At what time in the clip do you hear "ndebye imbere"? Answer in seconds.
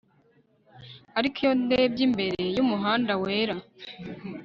1.63-2.41